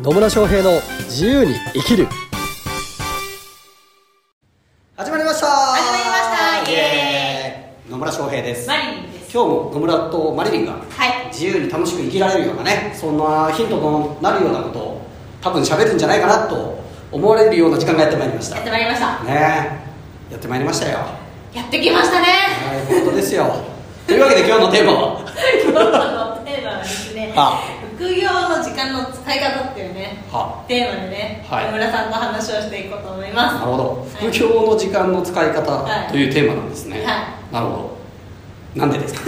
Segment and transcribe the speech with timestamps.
[0.00, 2.06] 野村翔平の自由に生きる。
[4.96, 5.46] 始まりました。
[5.48, 6.16] 始まりま
[6.62, 6.70] した。
[6.70, 7.90] イエエーイ。
[7.90, 8.68] 野村翔平です。
[8.68, 9.32] マリリンです。
[9.32, 10.78] 今日も野村とマリリンがは
[11.24, 11.26] い。
[11.32, 15.02] 自由に楽しく生きられるようなねそんなヒントとなるようなことを
[15.40, 16.78] 多分喋るんじゃないかなと
[17.12, 18.56] 思われるような時間がやってまいりました。
[18.56, 19.24] やってまいりました。
[19.24, 19.30] ね。
[20.30, 20.98] えやってまいりましたよ。
[21.54, 22.26] やってきましたね。
[22.26, 23.52] はい本当ですよ。
[24.06, 25.20] というわけで今日のテーマは？
[25.64, 27.32] 今日のテーマはですね。
[27.34, 27.60] は
[27.98, 30.64] 副業の時間の使い方っていうねは。
[30.68, 31.66] テーマでね、はい。
[31.66, 34.06] 野村さんと話をしていこうと思いまなるほど。
[34.20, 36.08] 副業の時間の使い方はい。
[36.12, 37.52] というテーマなんですね、はい。
[37.52, 37.98] なるほ
[38.76, 38.80] ど。
[38.80, 39.20] なんでですか？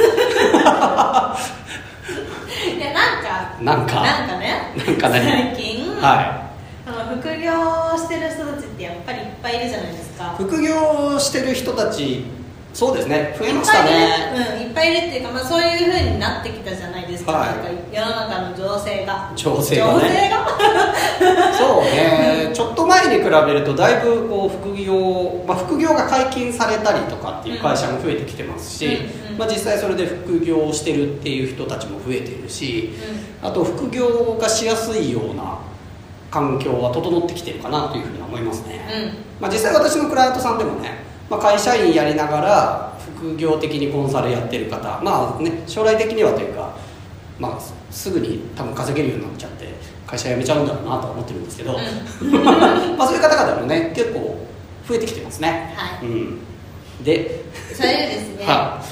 [1.37, 1.51] す
[2.71, 3.57] いやなんか。
[3.61, 3.95] なんか。
[4.03, 4.73] なんかね。
[4.77, 5.21] なんか何？
[5.25, 6.51] 最近、は
[6.87, 7.51] あの副業
[7.99, 10.37] してる人たちってやっぱりいっぱいいるじゃないですか。
[10.39, 12.25] い副業してる人たち
[12.73, 13.37] そうですね。
[13.39, 13.91] 増えましたね。
[13.91, 13.95] いっ
[14.35, 17.49] ぱいいる,、うん、いっぱいいるっていうか、まあ、そういうふうになってきたじゃないですか,、はい。
[17.49, 19.33] なんか世の中の情勢が。
[19.35, 20.33] 情勢がね。
[21.59, 22.51] そうね。
[22.53, 29.39] ちょっと前に比べるとだいぶこう副業、まあ、副業が解禁されたりとかっていう会社も増えてきてますし、うんうん。
[29.39, 32.91] まあ、実際それで副業をしてるっていう人たちも増えているし、
[33.43, 35.59] あと副業がしやすいような
[36.31, 39.15] 環境は整ってきてるかなというふうには思いますね、うん。
[39.41, 46.77] まあ、実際私のクライアントさんでもね、まあ、会社員やりながら副業的にコンサルやってる方まあね将来的にはというか、
[47.39, 47.61] まあ、
[47.93, 49.69] すぐに多分稼げるようになっちゃって
[50.07, 54.45] 会社辞めちゃうんだろうなとは思ってるんですけど、まあそういう方々もね結構
[54.89, 56.09] 増えてきてますね、はい。
[56.09, 56.41] うん、
[57.05, 58.83] で、それでですね、は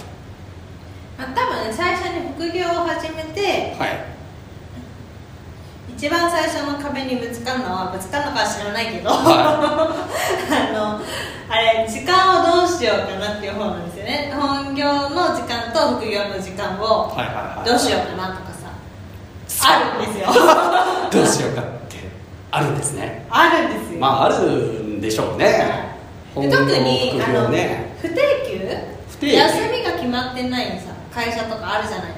[1.19, 4.18] まあ、多分最初に副業を始めていはい
[5.99, 9.91] 一番最初の壁にぶつかるのはぶつかるのかは知らないけど、は
[10.47, 11.03] あの
[11.51, 14.33] あれ時間をどうしようかなっていう方なんですよね。
[14.33, 17.69] 本業の時間と副業の時間をはいはいはい。
[17.69, 18.55] どうしようかなとか
[19.49, 19.99] さあ。
[19.99, 20.29] るんですよ。
[21.11, 21.97] どうしようかって
[22.53, 23.27] あるんですね。
[23.29, 25.99] あるんですよ、まああるんでしょうね。
[26.37, 28.15] で特に本あの不定
[28.47, 28.61] 休？
[29.11, 29.37] 不定休。
[29.37, 32.18] 休みが決まってないさ会社とかあるじゃないですか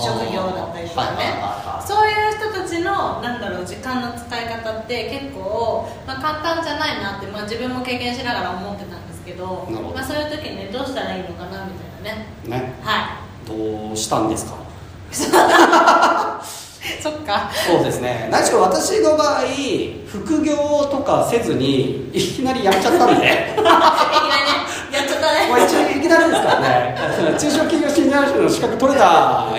[0.00, 1.42] 職業だったりとかね。
[1.86, 11.72] そういう人たちのなんだろう時間の使い方って結構、まあ、簡単じゃないなって、まあ、自分も経験しながら思ってたんですけどまあ、そういう時にねどうしたらいいのかなみ
[12.04, 12.26] たいなね。
[12.44, 12.72] ね。
[12.82, 14.56] はどうしたんですか？
[15.10, 15.14] い
[17.02, 17.50] そっか。
[17.66, 18.28] そうですね。
[18.30, 19.42] 何しろ私の場合
[20.06, 20.54] 副業
[20.90, 23.26] とかせずにいきなりやめちゃったんで。
[23.56, 23.72] いきな
[24.44, 24.47] り
[25.48, 26.94] まあ一応いきなりですからね。
[27.38, 29.04] 中小企業診断士の資格取れた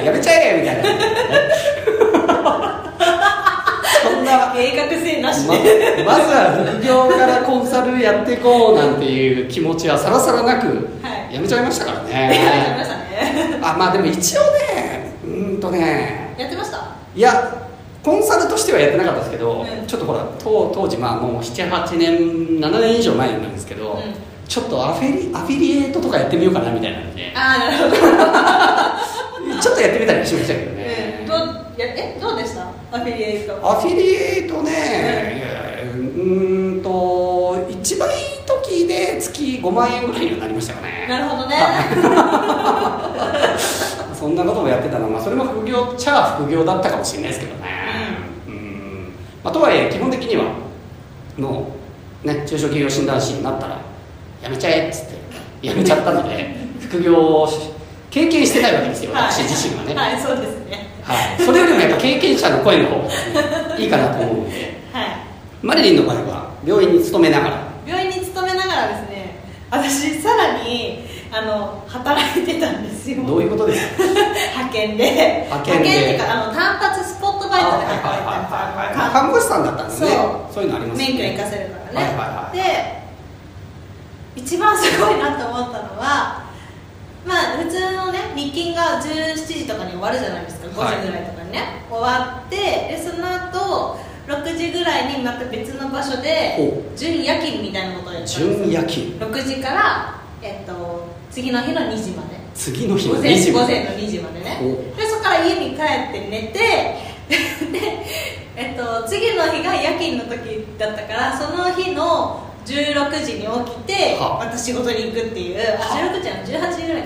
[0.04, 0.90] やめちゃえみたいな。
[4.04, 5.48] そんな計画性なし。
[5.48, 10.68] まで、まずは副業からコンサルやっていこうなんていう気持ちはさらさらなく
[11.02, 11.36] はい。
[11.36, 13.60] やめちゃいましたからやっちゃいまねしたね。
[13.62, 16.36] あまあでも一応ねうーんとね。
[16.38, 16.96] やってました？
[17.16, 17.68] いや
[18.04, 19.88] コンサルとしてはやってなかったですけど、うん。
[19.88, 22.18] ちょっとほら当当時まあもう78年
[22.60, 27.32] 7年以上前なんですけど、うんちょっとアフィリアフィリエイトとかやってみようかなみたいなので。
[27.36, 27.90] ああなるほど。
[29.62, 31.28] ちょっとやってみたりしましたけどね、うん。
[31.28, 31.38] どう
[31.78, 32.18] やえ？
[32.20, 32.64] どうでした？
[32.98, 33.54] アフィリエイト。
[33.64, 35.44] アフィリエイトね、
[35.94, 38.16] うーんと一番いい
[38.48, 41.06] 時で月5万円ぐらいにはなりましたかね。
[41.08, 41.56] なるほどね。
[44.20, 45.06] そんなこともやってたの。
[45.06, 47.60] は、まあ、それも副業っちゃ副業だったかもしれないですけどね。
[48.48, 50.46] うん、まあ、とはいえ基本的には
[51.38, 51.68] も
[52.24, 53.78] うね中小企業診断士になったら
[54.42, 55.20] やめちゃえっつって。
[55.68, 57.56] やめちゃったので副業をし
[58.10, 60.88] 経験してないわけですよ私自身はね、はい、はい、そうですね。
[61.04, 64.36] はい、それよりもやっぱ経験者の声の方が いいかなと思う。
[64.46, 65.06] のではい。
[65.62, 67.58] マリリンの場合は病院に勤めながら。
[67.86, 69.36] 病院に勤めながらですね。
[69.72, 73.24] 私さらにあの働いてたんですよ。
[73.28, 74.04] どういうことですか？
[74.56, 75.44] 派遣で。
[75.50, 75.90] 派遣で。
[75.90, 80.08] っていうかあの単発スポットバイトで働いてたんですまあ看護師さんだったんですね。
[80.08, 80.54] そう。
[80.56, 81.14] そういうのありますよね。
[81.16, 82.58] 免許生かせるからね、はいはいはい。
[82.58, 83.00] で
[84.44, 86.44] 一番すごいなと思ったのは
[87.26, 90.98] まあ普通のね日勤が17時とかに終わるじゃないですか5はい。
[91.02, 93.98] 時ぐらいとかにね、終わってでその後
[94.28, 99.06] 6時ぐらいにまた別の場所でほ準夜勤みたいなことをやって準夜勤。
[99.20, 102.40] 6時から、えっと、次の日の2時まで。
[102.56, 104.58] 次の日の午前2時午前の2時までね。
[104.60, 106.60] ほでそこから家に帰って寝て
[107.30, 108.06] で、
[108.56, 114.46] えっと、次の日が夜勤の時だったからその日の16時に起きてはあ。
[114.46, 115.60] また仕事に行くっていう。
[115.60, 115.82] あ。
[115.82, 117.04] はあ16時は18時ぐらい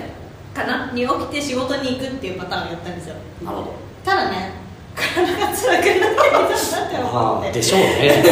[0.54, 3.16] かなに起きて仕事に行くっていうパターンをやったんですよ。
[3.42, 3.72] なるほど。
[4.04, 4.52] ただね
[4.94, 7.14] 体が辛くなってきたなって思って。
[7.14, 8.24] まあでしょうね。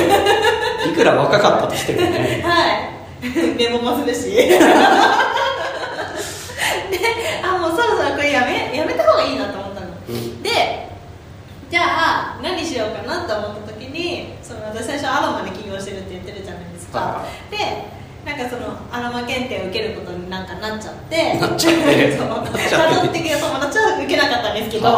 [0.93, 2.43] いくら若かったとしてもね。
[2.44, 2.93] はい。
[3.56, 4.31] 寝もまするし。
[4.37, 4.58] で
[7.43, 9.87] あもうそろそろこれやめやめた方がいいなと思ったの。
[10.08, 10.43] うん。
[10.43, 10.88] で
[11.70, 16.72] じゃあ何しようかなと思った時ににその私最初アロマで起業してるって言ってるじゃない
[17.50, 17.93] で
[18.25, 21.41] なんかそのアロマ検定を受けることになんかなっちゃって。
[21.41, 22.15] なっちゃって。
[22.15, 24.89] 家族的な友達は受けなかったんですけど。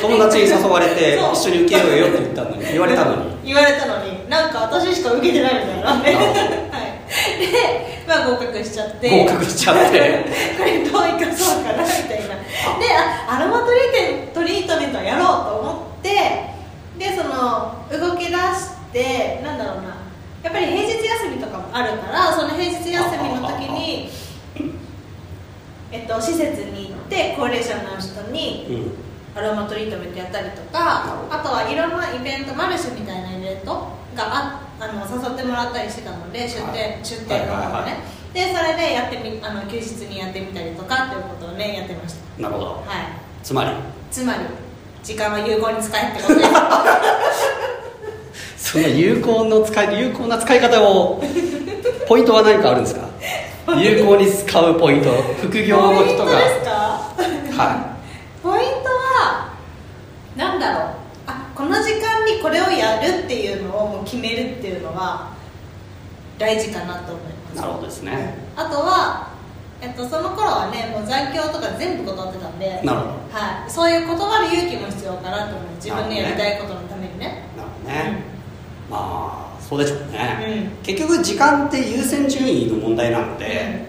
[0.00, 2.64] 友達に誘われて一緒に受けようよって言ったのに。
[2.72, 3.22] 言われたのに。
[3.44, 6.96] 言われたのになんか私しか受けてないみたいなねなるほどはい。
[7.38, 9.10] でまあ合格しちゃって。
[9.10, 10.24] 合格しちゃって。
[10.56, 12.36] これどう生かそうかなみたいな。
[12.80, 12.88] で
[13.28, 16.48] あアロマトリーテトリートメントをやろうと思って。
[16.96, 18.36] でその動き出し
[18.92, 19.99] てなんだろうな
[20.42, 24.10] やっぱり平日休みとかもあるからその平日休みの時に
[25.92, 29.10] えっと、施設に行って高齢者の人にうん。
[29.32, 37.98] アロマトリートメントやったりとかあとはいろんなイベントマルシェみたいなイベントがああの誘ってもらったりしてたので出店、はい出店とかもね、
[38.34, 42.42] でそれでやってみあの休日にやってみたりとかっていうことをねやってました。
[42.42, 42.66] なるほど。
[42.66, 42.86] はい。
[43.44, 43.70] つまり？
[44.10, 44.40] つまり
[45.04, 46.50] 時間は有効に使えってことです
[48.70, 51.20] その有効の使い有効な使い方を
[52.06, 53.08] ポイントは何かあるんですか？
[53.76, 55.10] 有効に使うポイント。
[55.42, 56.06] 副業の人が。
[56.06, 57.62] ポイントですか？
[57.64, 57.96] は
[58.44, 59.54] ポイントは
[60.36, 60.94] なんだろう。
[61.26, 65.34] あこの時間にこれをやるっていうのをもう決めるっていうのは
[66.38, 67.54] 大事かなと思います。
[67.54, 68.34] いなるほどですね。
[68.54, 69.30] あとは、
[69.80, 73.10] えっと、その頃はねもう残業とか全部断ってたんでなるほど。
[73.32, 75.74] はい、そういう断る勇気も必要かなと思う。
[75.74, 77.42] 自分のやりたいことのためにね。
[77.56, 78.22] なるほどね、
[78.90, 83.86] まあそうでしょうね、う結局時間って優先順位の問題なので、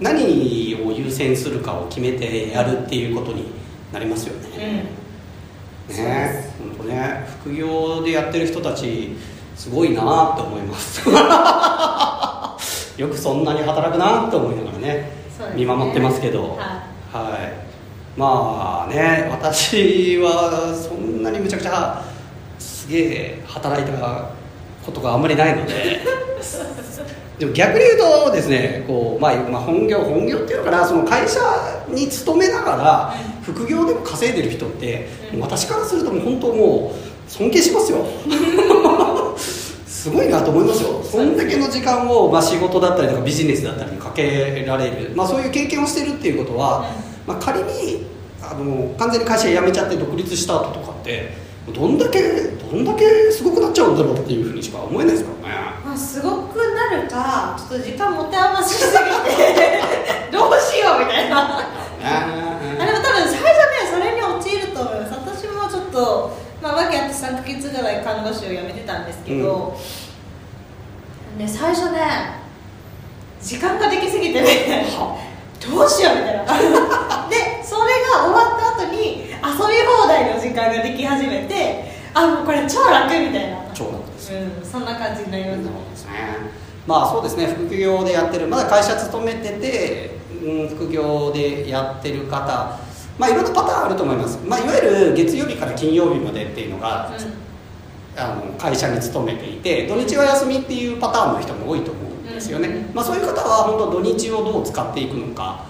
[0.00, 0.24] 何
[0.84, 3.44] を優先するかを決めてやるっていうことに
[3.92, 4.90] なりますようん、ね、
[5.88, 9.14] そうでね本当ね副業でやってる人たち
[9.54, 11.08] すごいなって思います。
[13.00, 15.10] よくそんなに働くなって思いながらねね。
[15.54, 16.56] 見守ってますけど。
[16.58, 16.82] は
[17.12, 17.70] はい。
[18.16, 22.02] まあね私はそんなにむちゃくちゃ
[22.58, 23.92] すげえ働いた
[24.84, 26.00] ことがあんまりないので。
[27.38, 31.40] でも逆に言うとですねこう、まあ、まあ本業本業っていうのかなその会社
[31.88, 38.04] に勤めながら副業でも稼いでる人って、うん私からするともう本当もう尊敬しますよ。
[39.86, 41.02] すごいなと思いますよ。
[41.02, 46.90] そんだけの時間を、まあ、仕事だったりとかビジネスだったりにかけられる、まあ、そういう経験をしてるっていうことは、
[47.26, 48.06] まあ、仮に
[48.42, 51.32] あの完全に会社辞めちゃって独立した後とかって
[51.72, 55.54] どんだけどんだけすごくなっちゃうんだろうっていうふうにしか思えないですからね。
[55.84, 58.94] まあ、すごくなるかちょっと時間持て余しすぎ
[59.34, 59.80] て
[60.30, 61.58] どうしようみたいな。
[62.02, 65.12] あでも多分最初ねそれに陥ると思います。
[65.12, 69.76] 私もちょっとまあ訳あって3ヶ月ぐらい看護師を辞めてたんですけど、
[71.38, 72.40] ね最初ね
[73.40, 75.16] 時間ができすぎてねは
[75.60, 76.44] どうしようみたいな。
[77.28, 79.09] でそれが終わった後に遊
[79.68, 81.84] び放題の時間ができ始めて
[82.14, 83.58] あもうこれ超楽みたいな。
[83.74, 84.32] 超楽です。
[84.32, 86.12] うんそんな感じになりましたですね。
[86.86, 87.46] まあそうですね。
[87.46, 88.46] 副業でやってる。
[88.48, 90.10] まだ会社勤めてて、
[90.42, 92.78] うん、副業でやってる方。
[93.18, 94.80] まあいろんなパターンあると思います、まあ、いわゆ
[95.10, 97.12] る月曜日から金曜日までっていうのが、
[98.16, 102.94] あの会社に勤めていて土日は休みっていうパターンの人も多いと思うんですよね、うん。
[102.94, 105.66] まあ、そういう方は本当土日をどう使っていくのか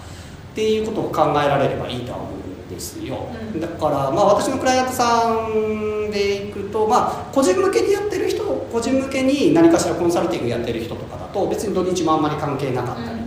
[0.53, 2.50] っていうことを考えられればいいとは思うん
[2.81, 3.61] ですよ、うん。
[3.61, 13.21] だからまあ私のクライアントさんでいくとまあ個人向けにやってる人個人向けに何かしらコンサルティングやってる人とかだと別に土日もあんまり関係なかったり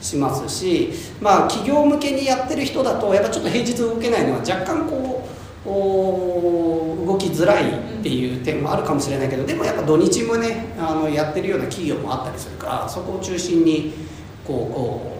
[0.00, 5.26] しますし、まあ、企業向けにやってる人だとやっぱちょっと平日動けないのは若干こ
[5.64, 7.72] うお動きづらいっ
[8.02, 13.92] ていう点もあるかもしれないけどでもやっぱ土日もねあのやってるような企業もあったりするからそこを中心に
[14.46, 15.15] こうこう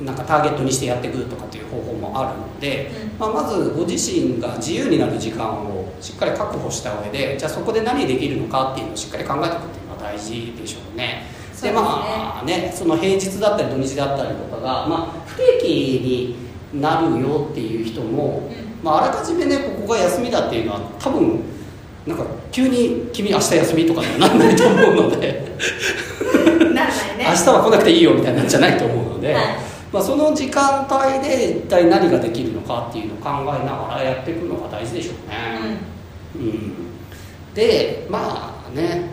[0.00, 11.24] なんかターゲットにしてやっていくとかっていう方法もあるので、まあ、まずご自身が自由になる時間をしっかり確保した上でじゃあそこで何できるのかっていうのをしっかり考えておくっていうのは大事でしょうね。
[11.50, 11.72] ですね。
[11.72, 16.36] まあねその平日だったり土日だったりとかが、まあ、不定期
[16.72, 18.50] になるよっていう人も、
[18.82, 21.40] うまあ、あらかじめねここが休みだっていうのは多分
[22.06, 25.52] なんか急に「君明日休み」とかにはなんないと思うので。
[26.60, 27.26] う んなんないね。
[27.28, 35.76] 明日は来なくていいよみたいなんじゃないと思うので、はいまあ、その時間帯で一体何ができるのかっていうのを考えながらやっていくのが大事でしょうね。
[36.34, 36.74] うん、
[37.54, 39.10] でまあね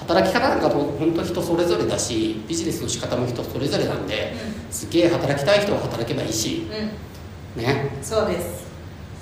[0.00, 4.34] 働き方なんかと本当人それぞれだしビジネスの仕方も人それぞれなんで、
[4.70, 6.66] すげえ働きたい人は働けばいいし。
[7.56, 7.90] うん、うん、ね。
[8.02, 8.67] そうです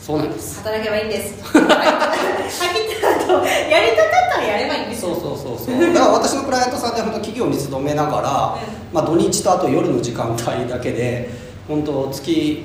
[0.07, 0.59] そうなんです。
[0.59, 1.43] 働けばいいんです。
[1.43, 5.13] はっきり言うとやりたかったらやればいいんですよ。
[5.17, 5.93] そうそうそうそう。
[5.93, 8.57] だから私のクライアントさんで本当企業に勤めながら、
[8.93, 11.29] まあ、土日とあと夜の時間帯だけで
[11.67, 12.65] 本当月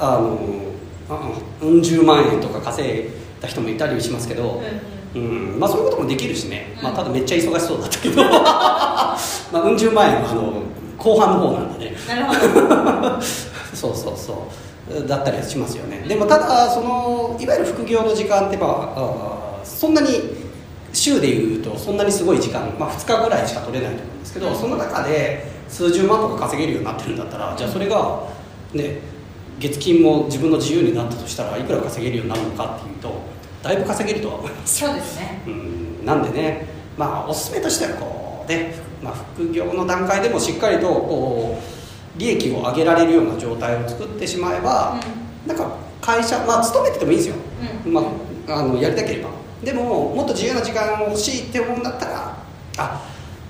[0.00, 0.38] あの
[1.08, 1.30] あ
[1.62, 4.60] うん十万円とか稼いだ人もいたりしますけど、
[5.14, 5.52] うんうん。
[5.52, 5.60] うん。
[5.60, 8.24] まあ、そういうこともできるしね、まあ、うんただめっちゃ忙しそうだったけど。
[8.26, 9.16] まあ
[9.52, 10.62] うん十万円はあの
[10.98, 11.96] 後半の方なんでね。
[12.08, 13.22] なるほど。
[13.72, 14.36] そうそうそう
[15.08, 16.04] だったりはしますよね。
[16.06, 20.08] でもただそのいわゆる副業の時間ってまあそんなに
[20.92, 28.28] 週でいうとそんなにすごい時間、まあ、2日ぐらいしか取れないと思うんですけどその中で数十万とか稼げるようになってるんだったらじゃあそれが
[28.72, 29.00] ね
[29.58, 33.20] 月金も自分の自由になったとしたらいくら稼げるようになるのかっていうと
[33.62, 34.78] だいぶ稼げるとは思います。
[34.78, 35.42] そうですね。
[35.46, 36.06] うん。
[36.06, 36.66] なんでね、
[36.96, 41.75] まあ、おすすめとしてはこう、ねまあ、副業の段階でもしっかりとこう
[42.16, 45.00] 利益を上げられるような状態を作ってしまえば、
[45.46, 47.36] なんか会社、まあ、勤めててもいいですよ、
[47.86, 47.92] うん。
[47.92, 48.02] ま
[48.48, 49.30] あ、あのやりたければ。
[49.62, 52.36] でももっと自由な時間を欲しいって思うんだったら
[52.76, 53.02] あ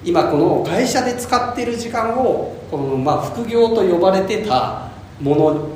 [0.04, 4.88] 今この会社で使ってる時間をこの、まあ、副業と呼ばれてた
[5.20, 5.68] もの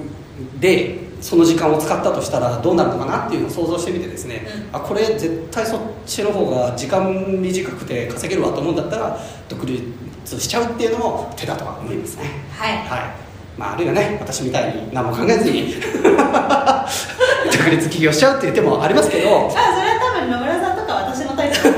[0.60, 9.18] でその時間を使ったとしたらどうなるのかなっていうのを想像してみてですね、うあこれ絶対そっちの方が時間短くて稼げるわと思うんだったら
[9.48, 9.82] 独立
[10.38, 12.24] しちゃうっていうのも手だとは思いますね。
[12.56, 12.76] はい。
[12.78, 13.30] はい。
[13.58, 15.74] まあ、あるいはね私みたいに何も考えずに
[17.52, 19.48] 独立起業しちゃうっていう手もありますけど。
[19.48, 21.68] あそれは多分野村さんとか私のタイプ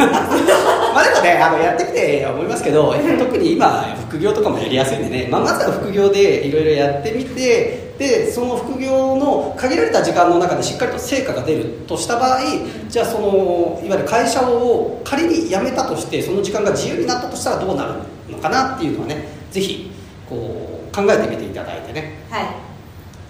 [0.95, 12.41] まあでもねあのやってみて思いますけど特に今副業とかもやりやすいんでね、まあ、まずは副業でいろいろやってみてでその副業の限られた時間の中でしっかりと成果が出るとした場合
[12.89, 18.12] じゃあそのいわゆる会社を仮に辞めたとしてその時間が自由になったとしたらどうなるの？
[18.41, 19.91] かなっていうのはねぜひ
[20.29, 22.19] こう考えてみていただいてね。
[22.31, 22.47] はい。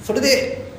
[0.02, 0.72] それで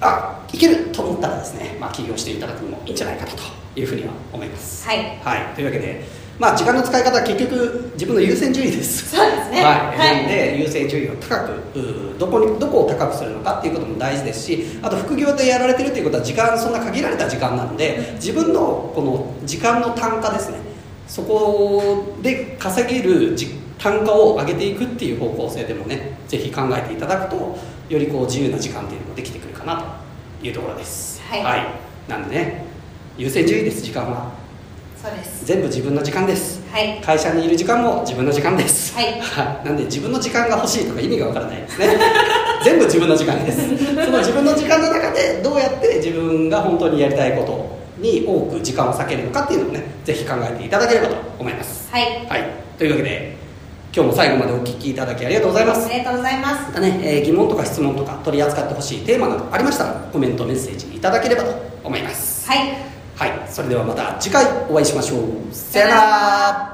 [0.00, 3.38] あいけると思ったらですね、まあ、起業していただくのもいいんじゃないかなと
[3.76, 4.86] いうふうには思います。
[4.86, 5.18] はい。
[5.22, 6.04] はい、というわけで、
[6.38, 9.16] まあ、時間の使い方は結局自分の優先順位です。
[9.16, 9.64] そうですね。
[9.64, 9.98] はい。
[9.98, 10.26] はい。
[10.26, 20.73] で優先順位を高くどこにどこを高くするのかっていうことも大事ですしあと副業でやられてるっていうことは時間そんな限られた時間なので自分のこの時間の単価ですね
[21.06, 27.58] そこで稼げるじ単価を上げていくっていう方向性でもねぜひ考えていただくと
[27.88, 30.00] よりこう自由な時間っていうのができてくるかな
[30.40, 31.20] というところです。
[31.22, 31.66] はい。
[32.08, 32.64] なんでね
[33.16, 34.32] 優先順位です時間は。
[35.00, 35.44] そうです。
[35.44, 36.62] 全部自分の時間です。
[36.72, 37.00] はい。
[37.02, 38.94] 会社にいる時間も自分の時間です。
[38.94, 39.20] はい。
[39.64, 41.98] なんで自分の時間が欲しいとか意味がわからないですね。
[42.64, 43.60] 全部自分の時間です。
[43.60, 51.90] その自分の時間の中でどうやって自分が本当にやりたいことに多く時間を割けるのかっていうのをねぜひ考えていただければと思います。
[51.92, 52.26] はい。
[52.26, 52.50] はい。
[52.78, 53.36] というわけで
[53.94, 55.86] 今日も最後までお聞きいただきありがとうございます。
[55.86, 56.66] ありがとうございます。
[56.66, 62.48] またね、えー疑問とか質問とか取り扱ってほしいテーマなどありましたらコメントメッセージいただければと思います。
[62.48, 62.76] はい。
[63.16, 63.32] はい。
[63.48, 65.54] それではまた次回お会いしましょう。
[65.54, 66.73] さよなら